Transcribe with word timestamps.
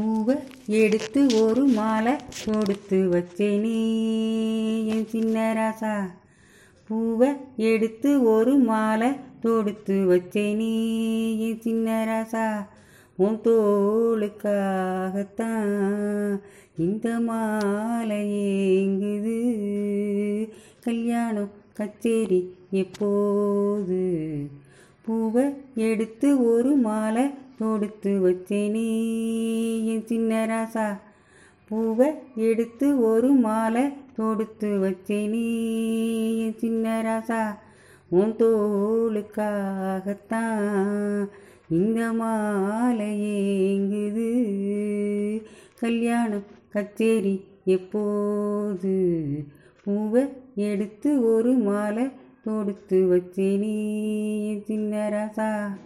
பூவை 0.00 0.36
எடுத்து 0.66 1.44
ஒரு 1.44 1.64
மாலை 1.64 2.16
தொடுத்து 2.44 3.08
வச்சேனே 3.12 4.06
என் 4.86 5.06
சின்ன 5.06 5.54
ராசா. 5.56 6.10
பூவை 6.88 7.36
எடுத்து 7.56 8.22
ஒரு 8.22 8.56
மாலை 8.56 9.12
தொடுத்து 9.40 9.94
வச்சேனே 9.94 11.38
என் 11.38 11.60
சின்ன 11.60 12.06
ராசா. 12.08 12.66
உன் 13.16 13.40
தோளுக்காகத்தான் 13.44 16.40
இந்த 16.78 17.20
மாலை 17.20 18.46
ஏங்குது. 18.86 19.68
கல்யாணம் 20.80 21.50
கச்சேரி 21.72 22.56
எப்போது? 22.70 24.46
பூவை 25.02 25.54
எடுத்து 25.74 26.54
ஒரு 26.54 26.74
மாலை 26.74 27.30
தொடுத்து 27.58 28.26
வச்சேனே 28.26 29.84
என் 29.84 30.06
சின்ன 30.06 30.46
ராசா 30.46 30.98
பூவை 31.68 32.14
எடுத்து 32.34 33.00
ஒரு 33.00 33.32
மாலை 33.32 33.92
தொடுத்து 34.16 34.78
வச்சேனே 34.78 36.38
என் 36.38 36.58
சின்ன 36.58 37.02
ராசா 37.02 37.58
உன் 38.10 38.32
தோளுக்காகத்தான் 38.32 41.28
இந்த 41.70 42.12
மாலை 42.12 43.20
ஏங்குது. 43.20 44.36
கல்யாணம் 45.80 46.44
கச்சேரி 46.68 47.44
எப்போது? 47.64 49.16
பூவை 49.84 50.28
எடுத்து 50.54 51.34
ஒரு 51.34 51.52
மாலை 51.52 52.10
தொடுத்து 52.44 53.06
வச்சேனே 53.06 54.62
சின்ன 54.62 55.08
ராசா 55.08 55.78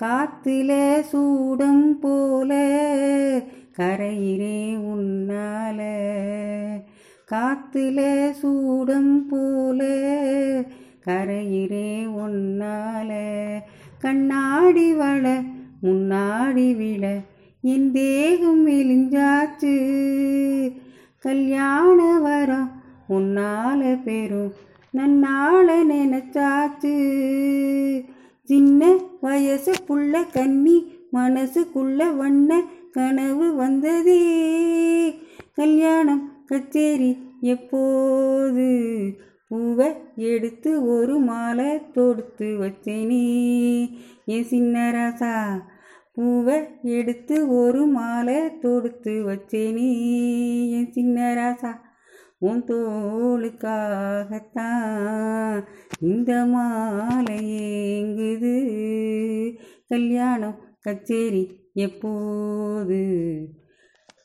காத்துல 0.00 1.00
சூடம் 1.00 1.98
போல 1.98 2.52
கரையிலே 3.78 4.76
உன்னால. 4.76 5.80
காத்துல 7.32 8.30
சூடம் 8.30 9.26
போல 9.26 9.84
கரையிலே 11.06 12.04
உன்னால. 12.04 13.10
கண்ணாடி 13.98 14.94
வள 14.94 15.42
முன்னாடி 15.82 16.76
விழ 16.76 17.20
என் 17.62 17.92
தேகம் 17.92 18.66
மெலிஞ்சாச்சு 18.66 19.76
கல்யாண 21.18 22.18
வரம் 22.20 22.82
உன்னால 23.08 24.02
பெரும் 24.02 24.52
நன்னால 24.92 25.72
நினைச்சாச்சு. 25.88 26.96
சின்ன 28.42 29.08
வயசு 29.20 29.74
புள்ள 29.88 30.32
கன்னி 30.32 30.92
மனசுக்குள்ள 31.12 32.16
வண்ண 32.16 32.62
கனவு 32.90 33.54
வந்ததே. 33.54 34.22
கல்யாணம் 35.54 36.46
கச்சேரி 36.46 37.18
எப்போது? 37.40 38.88
பூவை 39.48 39.92
எடுத்து 40.16 40.86
ஒரு 40.86 41.18
மாலை 41.18 41.90
தொடுத்து 41.90 42.44
வச்சேனே. 42.44 43.90
என் 44.24 44.44
சின்ன 44.44 44.90
ராசா 44.90 45.62
பூவை 46.14 46.68
எடுத்து 46.82 47.64
ஒரு 47.64 47.86
மாலை 47.86 48.58
தொடுத்து 48.58 49.28
வச்சேனே. 49.28 50.20
என் 50.70 50.92
சின்ன 50.92 51.34
ராசா 51.34 51.78
உன் 52.38 52.64
தோளுக்காகத்தான் 52.64 55.64
இந்த 56.00 56.44
மாலை 56.44 57.62
ஏங்குது. 57.62 58.49
கல்யாணம் 59.90 60.58
கச்சேரி 60.80 61.70
எப்போது? 61.74 63.00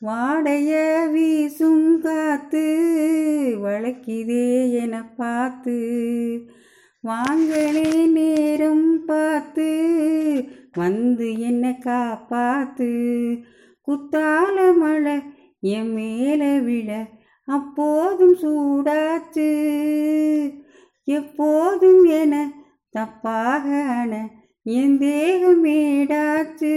வாடைய 0.02 0.72
வீசும் 1.10 1.98
காத்து 1.98 2.66
வளைக்குதே 3.64 4.72
என 4.72 5.12
பார்த்து 5.16 5.78
வாங்களே 7.04 8.10
நேரம் 8.10 9.04
பார்த்து 9.04 9.68
வந்து 10.74 11.38
என்ன 11.38 11.78
காப்பாத்து. 11.84 12.90
குத்தால 13.88 14.76
மழை 14.78 15.18
என் 15.60 15.92
மேல 15.92 16.58
விழ 16.58 17.08
அப்போதும் 17.44 18.36
சூடாச்சு. 18.36 19.50
எப்போதும் 21.04 22.04
என 22.04 22.52
தப்பாக 22.98 23.82
அண 23.82 24.25
என் 24.68 24.98
தேகம் 24.98 25.64
மேடாச்சு 25.64 26.70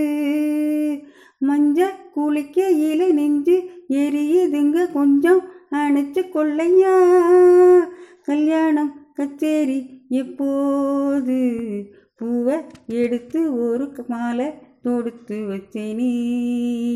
மஞ்ச 1.41 1.85
குளிக்க 2.13 2.69
இலை 2.69 3.11
நெஞ்சு 3.11 3.69
எரியுதுங்க 3.89 4.91
கொஞ்சம் 4.91 5.41
அணைச்சு 5.71 6.21
கொள்ளையா. 6.33 6.95
கல்யாணம் 8.23 9.07
கச்சேரி 9.13 10.01
எப்போது? 10.09 11.37
பூவை 12.15 12.57
எடுத்து 12.87 13.57
ஒரு 13.57 14.05
மாலை 14.07 14.53
தொடுத்து 14.81 15.35
வச்சேனே 15.35 16.11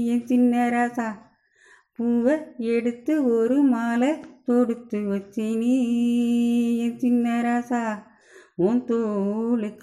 என் 0.05 0.25
சின்ன 0.25 0.69
ராசா. 0.69 1.09
பூவை 1.97 2.37
எடுத்து 2.57 3.25
ஒரு 3.25 3.61
மாலை 3.61 4.13
தொடுத்து 4.45 4.99
வச்சேனே 4.99 5.75
என் 6.77 6.99
சின்ன 6.99 7.41
ராசா. 7.41 8.11
உன் 8.56 8.84
தோளுக்காகத்தான் 8.86 9.78